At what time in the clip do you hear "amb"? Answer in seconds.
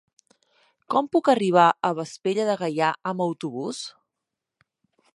3.13-3.27